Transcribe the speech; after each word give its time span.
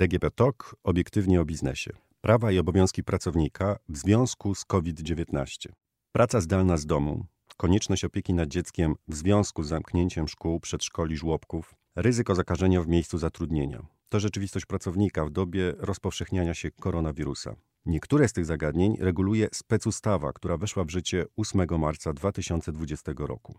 DGP 0.00 0.30
TOK 0.30 0.76
obiektywnie 0.84 1.40
o 1.40 1.44
biznesie. 1.44 1.90
Prawa 2.20 2.52
i 2.52 2.58
obowiązki 2.58 3.04
pracownika 3.04 3.78
w 3.88 3.96
związku 3.96 4.54
z 4.54 4.64
COVID-19. 4.64 5.68
Praca 6.12 6.40
zdalna 6.40 6.76
z 6.76 6.86
domu, 6.86 7.26
konieczność 7.56 8.04
opieki 8.04 8.34
nad 8.34 8.48
dzieckiem 8.48 8.94
w 9.08 9.14
związku 9.14 9.62
z 9.62 9.68
zamknięciem 9.68 10.28
szkół, 10.28 10.60
przedszkoli, 10.60 11.16
żłobków, 11.16 11.74
ryzyko 11.96 12.34
zakażenia 12.34 12.82
w 12.82 12.88
miejscu 12.88 13.18
zatrudnienia. 13.18 13.86
To 14.08 14.20
rzeczywistość 14.20 14.66
pracownika 14.66 15.24
w 15.24 15.30
dobie 15.30 15.74
rozpowszechniania 15.78 16.54
się 16.54 16.70
koronawirusa. 16.70 17.56
Niektóre 17.86 18.28
z 18.28 18.32
tych 18.32 18.46
zagadnień 18.46 18.96
reguluje 19.00 19.48
specustawa, 19.52 20.32
która 20.32 20.56
weszła 20.56 20.84
w 20.84 20.90
życie 20.90 21.24
8 21.36 21.66
marca 21.78 22.12
2020 22.12 23.12
roku. 23.18 23.54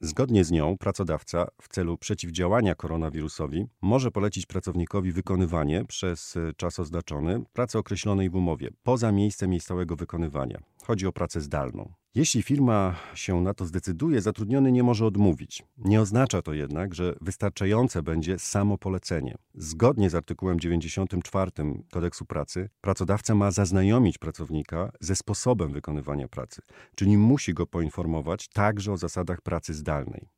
Zgodnie 0.00 0.44
z 0.44 0.50
nią 0.50 0.78
pracodawca 0.78 1.46
w 1.62 1.68
celu 1.68 1.98
przeciwdziałania 1.98 2.74
koronawirusowi 2.74 3.66
może 3.82 4.10
polecić 4.10 4.46
pracownikowi 4.46 5.12
wykonywanie 5.12 5.84
przez 5.84 6.34
czas 6.56 6.78
oznaczony 6.78 7.44
pracy 7.52 7.78
określonej 7.78 8.30
w 8.30 8.34
umowie 8.34 8.70
poza 8.82 9.12
miejscem 9.12 9.52
jej 9.52 9.60
stałego 9.60 9.96
wykonywania. 9.96 10.58
Chodzi 10.88 11.06
o 11.06 11.12
pracę 11.12 11.40
zdalną. 11.40 11.92
Jeśli 12.14 12.42
firma 12.42 12.96
się 13.14 13.40
na 13.40 13.54
to 13.54 13.64
zdecyduje, 13.64 14.20
zatrudniony 14.20 14.72
nie 14.72 14.82
może 14.82 15.06
odmówić. 15.06 15.62
Nie 15.78 16.00
oznacza 16.00 16.42
to 16.42 16.52
jednak, 16.52 16.94
że 16.94 17.14
wystarczające 17.20 18.02
będzie 18.02 18.38
samo 18.38 18.78
polecenie. 18.78 19.36
Zgodnie 19.54 20.10
z 20.10 20.14
artykułem 20.14 20.60
94 20.60 21.50
kodeksu 21.90 22.24
pracy, 22.24 22.70
pracodawca 22.80 23.34
ma 23.34 23.50
zaznajomić 23.50 24.18
pracownika 24.18 24.92
ze 25.00 25.16
sposobem 25.16 25.72
wykonywania 25.72 26.28
pracy, 26.28 26.62
czyli 26.96 27.16
musi 27.16 27.54
go 27.54 27.66
poinformować 27.66 28.48
także 28.48 28.92
o 28.92 28.96
zasadach 28.96 29.40
pracy 29.40 29.74
zdalnej. 29.74 30.28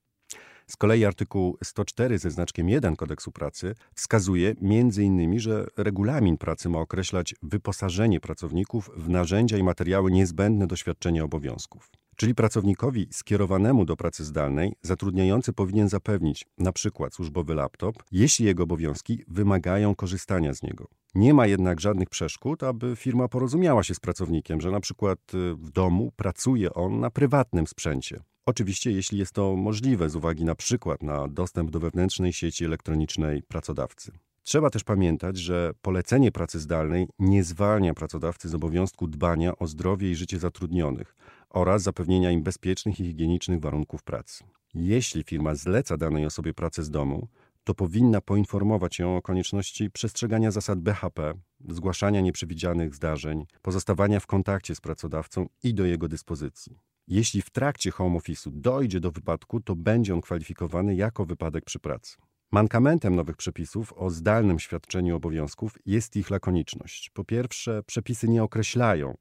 Z 0.71 0.77
kolei 0.77 1.05
artykuł 1.05 1.57
104 1.65 2.19
ze 2.19 2.31
znaczkiem 2.31 2.69
1 2.69 2.97
kodeksu 2.97 3.33
pracy 3.33 3.75
wskazuje 3.95 4.55
m.in., 4.63 5.41
że 5.41 5.67
regulamin 5.77 6.37
pracy 6.39 6.69
ma 6.69 6.79
określać 6.79 7.35
wyposażenie 7.43 8.21
pracowników 8.21 8.91
w 8.97 9.09
narzędzia 9.09 9.59
i 9.59 9.63
materiały 9.63 10.11
niezbędne 10.11 10.67
do 10.67 10.77
świadczenia 10.77 11.25
obowiązków. 11.25 11.91
Czyli 12.17 12.35
pracownikowi 12.35 13.09
skierowanemu 13.11 13.85
do 13.85 13.97
pracy 13.97 14.25
zdalnej 14.25 14.73
zatrudniający 14.83 15.53
powinien 15.53 15.89
zapewnić 15.89 16.47
np. 16.59 17.09
służbowy 17.11 17.55
laptop, 17.55 18.03
jeśli 18.13 18.47
jego 18.47 18.63
obowiązki 18.63 19.25
wymagają 19.29 19.95
korzystania 19.95 20.55
z 20.55 20.63
niego. 20.63 20.87
Nie 21.15 21.35
ma 21.35 21.47
jednak 21.47 21.81
żadnych 21.81 22.09
przeszkód, 22.09 22.63
aby 22.63 22.97
firma 22.97 23.29
porozumiała 23.29 23.83
się 23.83 23.95
z 23.95 24.01
pracownikiem, 24.01 24.61
że 24.61 24.69
np. 24.69 25.15
w 25.59 25.71
domu 25.71 26.13
pracuje 26.17 26.75
on 26.75 27.01
na 27.01 27.11
prywatnym 27.11 27.67
sprzęcie. 27.67 28.21
Oczywiście, 28.47 28.91
jeśli 28.93 29.19
jest 29.19 29.33
to 29.33 29.57
możliwe 29.57 30.11
z 30.11 30.17
uwagi 30.17 30.45
na 30.45 30.55
przykład 30.55 31.03
na 31.03 31.29
dostęp 31.29 31.71
do 31.71 31.81
wewnętrznej 31.81 32.33
sieci 32.33 32.65
elektronicznej 32.65 33.43
pracodawcy. 33.43 34.13
Trzeba 34.43 34.71
też 34.71 34.85
pamiętać, 34.85 35.37
że 35.37 35.73
polecenie 35.83 36.33
pracy 36.33 36.61
zdalnej 36.61 37.09
nie 37.19 37.45
zwalnia 37.45 37.95
pracodawcy 37.95 38.49
z 38.49 38.55
obowiązku 38.55 39.07
dbania 39.07 39.57
o 39.57 39.67
zdrowie 39.67 40.11
i 40.11 40.15
życie 40.15 40.39
zatrudnionych 40.39 41.17
oraz 41.51 41.83
zapewnienia 41.83 42.31
im 42.31 42.43
bezpiecznych 42.43 43.01
i 43.01 43.05
higienicznych 43.05 43.61
warunków 43.61 44.03
pracy. 44.03 44.45
Jeśli 44.75 45.23
firma 45.23 45.55
zleca 45.55 45.97
danej 45.97 46.27
osobie 46.27 46.55
pracę 46.55 46.83
z 46.83 46.91
domu, 46.91 47.29
to 47.65 47.75
powinna 47.75 48.21
poinformować 48.21 48.99
ją 48.99 49.17
o 49.17 49.23
konieczności 49.23 49.91
przestrzegania 49.91 50.51
zasad 50.51 50.81
BHP, 50.81 51.35
zgłaszania 51.69 52.21
nieprzewidzianych 52.21 52.95
zdarzeń, 52.95 53.47
pozostawania 53.63 54.21
w 54.21 54.27
kontakcie 54.27 54.75
z 54.75 54.81
pracodawcą 54.81 55.47
i 55.63 55.75
do 55.75 55.85
jego 55.85 56.09
dyspozycji. 56.09 56.79
Jeśli 57.11 57.43
w 57.43 57.51
trakcie 57.51 57.91
home 57.91 58.19
office'u 58.19 58.51
dojdzie 58.53 59.01
do 59.01 59.11
wypadku, 59.11 59.61
to 59.61 59.77
będzie 59.77 60.15
on 60.15 60.21
kwalifikowany 60.21 60.95
jako 60.95 61.25
wypadek 61.27 61.65
przy 61.65 61.79
pracy. 61.79 62.17
Mankamentem 62.53 63.17
nowych 63.17 63.37
przepisów 63.37 63.93
o 63.93 64.11
zdalnym 64.11 64.59
świadczeniu 64.59 65.17
obowiązków 65.17 65.79
jest 65.87 66.17
ich 66.17 66.31
lakoniczność. 66.31 67.11
Po 67.11 67.25
pierwsze, 67.25 67.83
przepisy 67.83 68.29
nie 68.29 68.43
określają, 68.43 69.17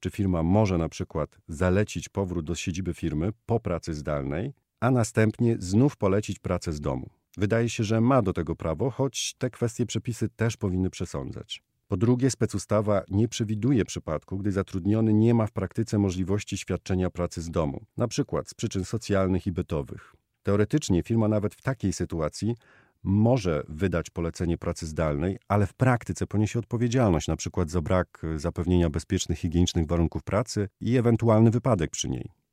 czy 0.00 0.10
firma 0.10 0.42
może 0.42 0.78
na 0.78 0.88
przykład 0.88 1.38
zalecić 1.48 2.08
powrót 2.08 2.44
do 2.44 2.54
siedziby 2.54 2.94
firmy 2.94 3.30
po 3.46 3.60
pracy 3.60 3.94
zdalnej, 3.94 4.52
a 4.80 4.90
następnie 4.90 5.56
znów 5.58 5.96
polecić 5.96 6.38
pracę 6.38 6.72
z 6.72 6.80
domu. 6.80 7.10
Wydaje 7.36 7.68
się, 7.68 7.84
że 7.84 8.00
ma 8.00 8.22
do 8.22 8.32
tego 8.32 8.56
prawo, 8.56 8.90
choć 8.90 9.34
te 9.38 9.50
kwestie 9.50 9.86
przepisy 9.86 10.28
też 10.28 10.56
powinny 10.56 10.90
przesądzać. 10.90 11.62
Po 11.94 11.98
drugie, 11.98 12.30
specustawa 12.30 13.02
nie 13.10 13.28
przewiduje 13.28 13.84
przypadku, 13.84 14.38
gdy 14.38 14.52
zatrudniony 14.52 15.12
nie 15.12 15.34
ma 15.34 15.46
w 15.46 15.52
praktyce 15.52 15.98
możliwości 15.98 16.58
świadczenia 16.58 17.10
pracy 17.10 17.42
z 17.42 17.50
domu, 17.50 17.84
przykład 18.08 18.48
z 18.48 18.54
przyczyn 18.54 18.84
socjalnych 18.84 19.46
i 19.46 19.52
bytowych. 19.52 20.14
Teoretycznie 20.42 21.02
firma 21.02 21.28
nawet 21.28 21.54
w 21.54 21.62
takiej 21.62 21.92
sytuacji 21.92 22.56
może 23.02 23.62
wydać 23.68 24.10
polecenie 24.10 24.58
pracy 24.58 24.86
zdalnej, 24.86 25.38
ale 25.48 25.66
w 25.66 25.74
praktyce 25.74 26.26
poniesie 26.26 26.58
odpowiedzialność 26.58 27.26
przykład 27.36 27.70
za 27.70 27.80
brak 27.80 28.22
zapewnienia 28.36 28.90
bezpiecznych 28.90 29.38
higienicznych 29.38 29.86
warunków 29.86 30.22
pracy 30.22 30.68
i 30.80 30.96
ewentualny 30.96 31.50
wypadek 31.50 31.90
przy 31.90 32.08
niej. 32.08 32.43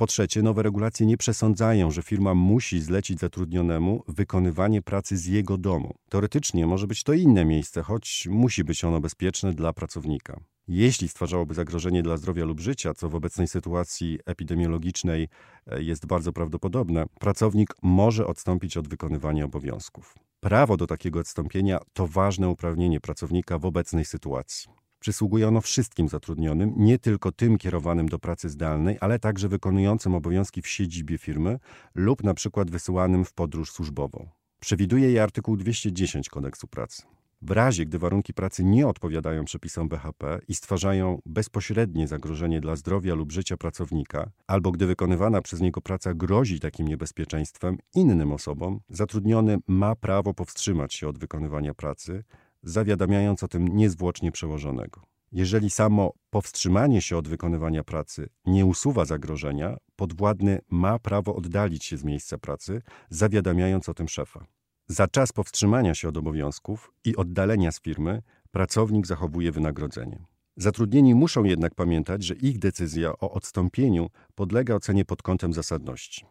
Po 0.00 0.06
trzecie, 0.06 0.42
nowe 0.42 0.62
regulacje 0.62 1.06
nie 1.06 1.16
przesądzają, 1.16 1.90
że 1.90 2.02
firma 2.02 2.34
musi 2.34 2.80
zlecić 2.80 3.20
zatrudnionemu 3.20 4.02
wykonywanie 4.08 4.82
pracy 4.82 5.16
z 5.16 5.26
jego 5.26 5.58
domu. 5.58 5.94
Teoretycznie 6.08 6.66
może 6.66 6.86
być 6.86 7.02
to 7.02 7.12
inne 7.12 7.44
miejsce, 7.44 7.82
choć 7.82 8.28
musi 8.30 8.64
być 8.64 8.84
ono 8.84 9.00
bezpieczne 9.00 9.52
dla 9.52 9.72
pracownika. 9.72 10.40
Jeśli 10.68 11.08
stwarzałoby 11.08 11.54
zagrożenie 11.54 12.02
dla 12.02 12.16
zdrowia 12.16 12.44
lub 12.44 12.60
życia, 12.60 12.94
co 12.94 13.08
w 13.08 13.14
obecnej 13.14 13.48
sytuacji 13.48 14.18
epidemiologicznej 14.26 15.28
e, 15.66 15.82
jest 15.82 16.06
bardzo 16.06 16.32
prawdopodobne, 16.32 17.04
pracownik 17.18 17.74
może 17.82 18.26
odstąpić 18.26 18.76
od 18.76 18.88
wykonywania 18.88 19.44
obowiązków. 19.44 20.14
Prawo 20.40 20.76
do 20.76 20.86
takiego 20.86 21.20
odstąpienia 21.20 21.78
to 21.92 22.06
ważne 22.06 22.48
uprawnienie 22.48 23.00
pracownika 23.00 23.58
w 23.58 23.64
obecnej 23.64 24.04
sytuacji. 24.04 24.79
Przysługuje 25.00 25.48
ono 25.48 25.60
wszystkim 25.60 26.08
zatrudnionym, 26.08 26.74
nie 26.76 26.98
tylko 26.98 27.32
tym 27.32 27.58
kierowanym 27.58 28.08
do 28.08 28.18
pracy 28.18 28.48
zdalnej, 28.48 28.96
ale 29.00 29.18
także 29.18 29.48
wykonującym 29.48 30.14
obowiązki 30.14 30.62
w 30.62 30.68
siedzibie 30.68 31.18
firmy 31.18 31.58
lub 31.94 32.24
na 32.24 32.34
przykład 32.34 32.70
wysyłanym 32.70 33.24
w 33.24 33.32
podróż 33.32 33.72
służbową. 33.72 34.28
Przewiduje 34.60 35.12
je 35.12 35.22
artykuł 35.22 35.56
210 35.56 36.28
kodeksu 36.28 36.66
pracy. 36.66 37.02
W 37.42 37.50
razie, 37.50 37.86
gdy 37.86 37.98
warunki 37.98 38.34
pracy 38.34 38.64
nie 38.64 38.88
odpowiadają 38.88 39.44
przepisom 39.44 39.88
BHP 39.88 40.38
i 40.48 40.54
stwarzają 40.54 41.20
bezpośrednie 41.26 42.08
zagrożenie 42.08 42.60
dla 42.60 42.76
zdrowia 42.76 43.14
lub 43.14 43.32
życia 43.32 43.56
pracownika, 43.56 44.30
albo 44.46 44.70
gdy 44.70 44.86
wykonywana 44.86 45.42
przez 45.42 45.60
niego 45.60 45.80
praca 45.80 46.14
grozi 46.14 46.60
takim 46.60 46.88
niebezpieczeństwem 46.88 47.78
innym 47.94 48.32
osobom, 48.32 48.80
zatrudniony 48.88 49.58
ma 49.66 49.96
prawo 49.96 50.34
powstrzymać 50.34 50.94
się 50.94 51.08
od 51.08 51.18
wykonywania 51.18 51.74
pracy, 51.74 52.24
zawiadamiając 52.62 53.42
o 53.42 53.48
tym 53.48 53.68
niezwłocznie 53.68 54.32
przełożonego. 54.32 55.02
Jeżeli 55.32 55.70
samo 55.70 56.12
powstrzymanie 56.30 57.02
się 57.02 57.16
od 57.16 57.28
wykonywania 57.28 57.84
pracy 57.84 58.28
nie 58.46 58.66
usuwa 58.66 59.04
zagrożenia, 59.04 59.76
podwładny 59.96 60.58
ma 60.70 60.98
prawo 60.98 61.36
oddalić 61.36 61.84
się 61.84 61.96
z 61.96 62.04
miejsca 62.04 62.38
pracy, 62.38 62.82
zawiadamiając 63.10 63.88
o 63.88 63.94
tym 63.94 64.08
szefa. 64.08 64.46
Za 64.88 65.08
czas 65.08 65.32
powstrzymania 65.32 65.94
się 65.94 66.08
od 66.08 66.16
obowiązków 66.16 66.92
i 67.04 67.16
oddalenia 67.16 67.72
z 67.72 67.80
firmy 67.80 68.22
pracownik 68.50 69.06
zachowuje 69.06 69.52
wynagrodzenie. 69.52 70.24
Zatrudnieni 70.56 71.14
muszą 71.14 71.44
jednak 71.44 71.74
pamiętać, 71.74 72.24
że 72.24 72.34
ich 72.34 72.58
decyzja 72.58 73.12
o 73.12 73.30
odstąpieniu 73.30 74.10
podlega 74.34 74.74
ocenie 74.74 75.04
pod 75.04 75.22
kątem 75.22 75.52
zasadności. 75.52 76.26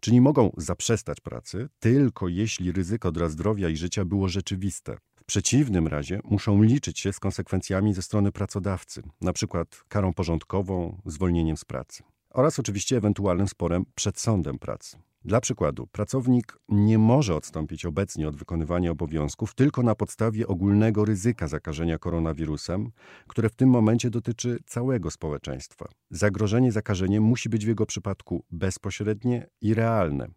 Czyli 0.00 0.20
mogą 0.20 0.50
zaprzestać 0.56 1.20
pracy 1.20 1.68
tylko 1.78 2.28
jeśli 2.28 2.72
ryzyko 2.72 3.12
dla 3.12 3.28
zdrowia 3.28 3.68
i 3.68 3.76
życia 3.76 4.04
było 4.04 4.28
rzeczywiste, 4.28 4.96
przeciwnym 5.28 5.86
razie 5.86 6.20
muszą 6.24 6.62
liczyć 6.62 7.00
się 7.00 7.12
z 7.12 7.20
konsekwencjami 7.20 7.94
ze 7.94 8.02
strony 8.02 8.32
pracodawcy, 8.32 9.02
np. 9.22 9.64
karą 9.88 10.14
porządkową, 10.14 11.00
zwolnieniem 11.06 11.56
z 11.56 11.64
pracy 11.64 12.02
oraz 12.30 12.58
oczywiście 12.58 12.96
ewentualnym 12.96 13.48
sporem 13.48 13.84
przed 13.94 14.20
sądem 14.20 14.58
pracy. 14.58 14.98
Dla 15.24 15.40
przykładu, 15.40 15.86
pracownik 15.86 16.58
nie 16.68 16.98
może 16.98 17.34
odstąpić 17.34 17.86
obecnie 17.86 18.28
od 18.28 18.36
wykonywania 18.36 18.90
obowiązków 18.90 19.54
tylko 19.54 19.82
na 19.82 19.94
podstawie 19.94 20.46
ogólnego 20.46 21.04
ryzyka 21.04 21.48
zakażenia 21.48 21.98
koronawirusem, 21.98 22.90
które 23.26 23.48
w 23.48 23.54
tym 23.54 23.68
momencie 23.68 24.10
dotyczy 24.10 24.58
całego 24.66 25.10
społeczeństwa. 25.10 25.88
Zagrożenie 26.10 26.72
zakażeniem 26.72 27.22
musi 27.22 27.48
być 27.48 27.64
w 27.64 27.68
jego 27.68 27.86
przypadku 27.86 28.44
bezpośrednie 28.50 29.46
i 29.60 29.74
realne, 29.74 30.28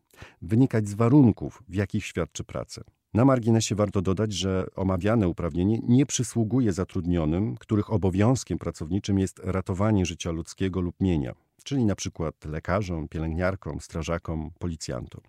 wynikać 0.42 0.88
z 0.88 0.94
warunków, 0.94 1.64
w 1.68 1.76
jakich 1.76 2.06
świadczy 2.06 2.44
pracę. 2.44 2.84
Na 3.14 3.26
marginesie 3.26 3.76
warto 3.76 4.02
dodać, 4.02 4.34
że 4.34 4.66
omawiane 4.76 5.28
uprawnienie 5.28 5.80
nie 5.88 6.06
przysługuje 6.06 6.74
zatrudnionym, 6.74 7.56
których 7.58 7.94
obowiązkiem 7.94 8.58
pracowniczym 8.58 9.20
jest 9.20 9.40
ratowanie 9.44 10.06
życia 10.06 10.32
ludzkiego 10.32 10.82
lub 10.82 10.96
mienia, 11.00 11.34
czyli 11.64 11.86
na 11.86 11.96
przykład 11.96 12.46
lekarzom, 12.46 13.08
pielęgniarkom, 13.08 13.82
strażakom, 13.82 14.52
policjantom. 14.60 15.22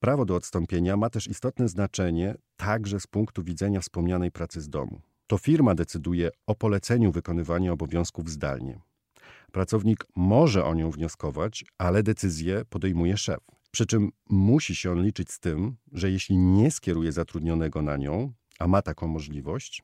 Prawo 0.00 0.24
do 0.24 0.36
odstąpienia 0.36 0.96
ma 0.96 1.10
też 1.10 1.28
istotne 1.28 1.68
znaczenie 1.68 2.34
także 2.56 3.00
z 3.00 3.06
punktu 3.06 3.42
widzenia 3.42 3.80
wspomnianej 3.80 4.30
pracy 4.30 4.60
z 4.60 4.68
domu. 4.68 5.00
To 5.26 5.38
firma 5.38 5.74
decyduje 5.74 6.30
o 6.46 6.54
poleceniu 6.54 7.12
wykonywania 7.12 7.72
obowiązków 7.72 8.30
zdalnie. 8.30 8.80
Pracownik 9.52 10.06
może 10.16 10.64
o 10.64 10.74
nią 10.74 10.90
wnioskować, 10.90 11.64
ale 11.78 12.02
decyzję 12.02 12.64
podejmuje 12.70 13.16
szef. 13.16 13.40
Przy 13.72 13.86
czym 13.86 14.12
musi 14.30 14.76
się 14.76 14.92
on 14.92 15.02
liczyć 15.02 15.30
z 15.30 15.40
tym, 15.40 15.76
że 15.92 16.10
jeśli 16.10 16.36
nie 16.36 16.70
skieruje 16.70 17.12
zatrudnionego 17.12 17.82
na 17.82 17.96
nią, 17.96 18.32
a 18.58 18.66
ma 18.66 18.82
taką 18.82 19.06
możliwość, 19.08 19.82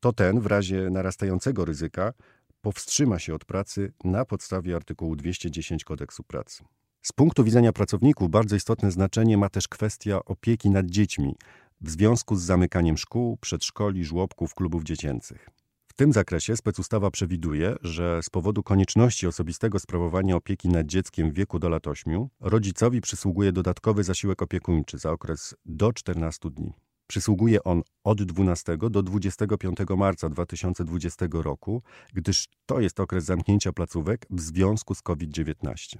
to 0.00 0.12
ten 0.12 0.40
w 0.40 0.46
razie 0.46 0.90
narastającego 0.90 1.64
ryzyka 1.64 2.12
powstrzyma 2.60 3.18
się 3.18 3.34
od 3.34 3.44
pracy 3.44 3.92
na 4.04 4.24
podstawie 4.24 4.76
artykułu 4.76 5.16
210 5.16 5.84
kodeksu 5.84 6.22
pracy. 6.22 6.64
Z 7.02 7.12
punktu 7.12 7.44
widzenia 7.44 7.72
pracowników 7.72 8.30
bardzo 8.30 8.56
istotne 8.56 8.90
znaczenie 8.90 9.38
ma 9.38 9.48
też 9.48 9.68
kwestia 9.68 10.24
opieki 10.24 10.70
nad 10.70 10.86
dziećmi 10.86 11.34
w 11.80 11.90
związku 11.90 12.36
z 12.36 12.42
zamykaniem 12.42 12.96
szkół, 12.96 13.36
przedszkoli, 13.36 14.04
żłobków, 14.04 14.54
klubów 14.54 14.84
dziecięcych. 14.84 15.50
Tym 15.96 16.12
zakresie 16.12 16.56
specustawa 16.56 17.10
przewiduje, 17.10 17.76
że 17.82 18.22
z 18.22 18.30
powodu 18.30 18.62
konieczności 18.62 19.26
osobistego 19.26 19.78
sprawowania 19.78 20.36
opieki 20.36 20.68
nad 20.68 20.86
dzieckiem 20.86 21.30
w 21.30 21.34
wieku 21.34 21.58
do 21.58 21.68
lat 21.68 21.86
8 21.86 22.28
rodzicowi 22.40 23.00
przysługuje 23.00 23.52
dodatkowy 23.52 24.04
zasiłek 24.04 24.42
opiekuńczy 24.42 24.98
za 24.98 25.10
okres 25.10 25.54
do 25.64 25.92
14 25.92 26.50
dni. 26.50 26.72
Przysługuje 27.06 27.64
on 27.64 27.82
od 28.04 28.22
12 28.22 28.78
do 28.90 29.02
25 29.02 29.78
marca 29.96 30.28
2020 30.28 31.26
roku, 31.32 31.82
gdyż 32.12 32.48
to 32.66 32.80
jest 32.80 33.00
okres 33.00 33.24
zamknięcia 33.24 33.72
placówek 33.72 34.26
w 34.30 34.40
związku 34.40 34.94
z 34.94 35.02
COVID-19. 35.02 35.98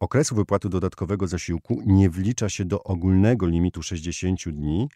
Okresu 0.00 0.34
wypłaty 0.34 0.68
dodatkowego 0.68 1.26
zasiłku 1.26 1.82
nie 1.86 2.10
wlicza 2.10 2.48
się 2.48 2.64
do 2.64 2.82
ogólnego 2.82 3.46
limitu 3.46 3.82
60 3.82 4.48
dni, 4.48 4.88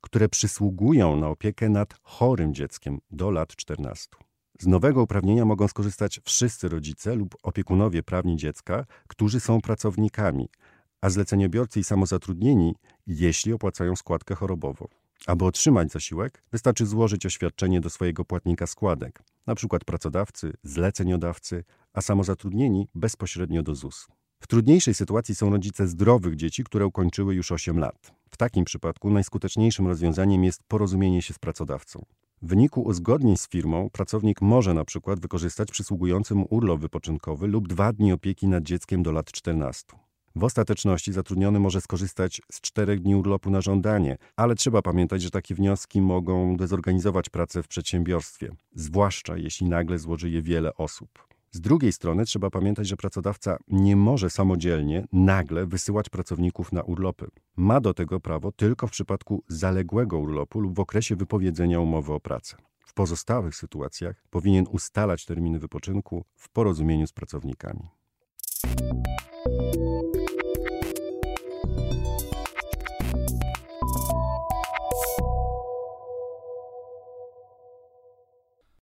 które 0.00 0.28
przysługują 0.28 1.16
na 1.16 1.28
opiekę 1.28 1.68
nad 1.68 1.94
chorym 2.02 2.54
dzieckiem 2.54 2.98
do 3.10 3.30
lat 3.30 3.56
14. 3.56 4.08
Z 4.60 4.66
nowego 4.66 5.02
uprawnienia 5.02 5.44
mogą 5.44 5.68
skorzystać 5.68 6.20
wszyscy 6.24 6.68
rodzice 6.68 7.14
lub 7.14 7.36
opiekunowie 7.42 8.02
prawni 8.02 8.36
dziecka, 8.36 8.86
którzy 9.08 9.40
są 9.40 9.60
pracownikami, 9.60 10.48
a 11.00 11.10
zleceniobiorcy 11.10 11.80
i 11.80 11.84
samozatrudnieni, 11.84 12.74
jeśli 13.06 13.52
opłacają 13.52 13.96
składkę 13.96 14.34
chorobową. 14.34 14.88
Aby 15.26 15.44
otrzymać 15.44 15.92
zasiłek, 15.92 16.42
wystarczy 16.52 16.86
złożyć 16.86 17.26
oświadczenie 17.26 17.80
do 17.80 17.90
swojego 17.90 18.24
płatnika 18.24 18.66
składek, 18.66 19.22
np. 19.46 19.78
pracodawcy, 19.86 20.52
zleceniodawcy, 20.62 21.64
a 21.92 22.00
samozatrudnieni 22.00 22.88
bezpośrednio 22.94 23.62
do 23.62 23.74
ZUS. 23.74 24.06
W 24.40 24.46
trudniejszej 24.46 24.94
sytuacji 24.94 25.34
są 25.34 25.50
rodzice 25.50 25.88
zdrowych 25.88 26.36
dzieci, 26.36 26.64
które 26.64 26.86
ukończyły 26.86 27.34
już 27.34 27.52
8 27.52 27.78
lat. 27.78 28.19
W 28.30 28.36
takim 28.36 28.64
przypadku 28.64 29.10
najskuteczniejszym 29.10 29.86
rozwiązaniem 29.86 30.44
jest 30.44 30.62
porozumienie 30.68 31.22
się 31.22 31.34
z 31.34 31.38
pracodawcą. 31.38 32.04
W 32.42 32.48
wyniku 32.48 32.82
uzgodnień 32.82 33.36
z 33.36 33.48
firmą 33.48 33.90
pracownik 33.90 34.42
może 34.42 34.74
na 34.74 34.84
przykład 34.84 35.20
wykorzystać 35.20 35.70
przysługujący 35.70 36.34
mu 36.34 36.46
urlop 36.50 36.80
wypoczynkowy 36.80 37.46
lub 37.46 37.68
dwa 37.68 37.92
dni 37.92 38.12
opieki 38.12 38.48
nad 38.48 38.64
dzieckiem 38.64 39.02
do 39.02 39.12
lat 39.12 39.32
14. 39.32 39.86
W 40.36 40.44
ostateczności 40.44 41.12
zatrudniony 41.12 41.60
może 41.60 41.80
skorzystać 41.80 42.42
z 42.52 42.60
czterech 42.60 43.00
dni 43.00 43.16
urlopu 43.16 43.50
na 43.50 43.60
żądanie, 43.60 44.16
ale 44.36 44.54
trzeba 44.54 44.82
pamiętać, 44.82 45.22
że 45.22 45.30
takie 45.30 45.54
wnioski 45.54 46.00
mogą 46.00 46.56
dezorganizować 46.56 47.28
pracę 47.28 47.62
w 47.62 47.68
przedsiębiorstwie, 47.68 48.52
zwłaszcza 48.74 49.36
jeśli 49.36 49.68
nagle 49.68 49.98
złoży 49.98 50.30
je 50.30 50.42
wiele 50.42 50.74
osób. 50.74 51.30
Z 51.52 51.60
drugiej 51.60 51.92
strony 51.92 52.24
trzeba 52.24 52.50
pamiętać, 52.50 52.88
że 52.88 52.96
pracodawca 52.96 53.58
nie 53.68 53.96
może 53.96 54.30
samodzielnie, 54.30 55.06
nagle 55.12 55.66
wysyłać 55.66 56.08
pracowników 56.08 56.72
na 56.72 56.82
urlopy. 56.82 57.26
Ma 57.56 57.80
do 57.80 57.94
tego 57.94 58.20
prawo 58.20 58.52
tylko 58.52 58.86
w 58.86 58.90
przypadku 58.90 59.44
zaległego 59.48 60.18
urlopu 60.18 60.60
lub 60.60 60.76
w 60.76 60.80
okresie 60.80 61.16
wypowiedzenia 61.16 61.80
umowy 61.80 62.12
o 62.12 62.20
pracę. 62.20 62.56
W 62.78 62.94
pozostałych 62.94 63.54
sytuacjach 63.54 64.24
powinien 64.30 64.66
ustalać 64.70 65.24
terminy 65.24 65.58
wypoczynku 65.58 66.24
w 66.36 66.48
porozumieniu 66.48 67.06
z 67.06 67.12
pracownikami. 67.12 67.88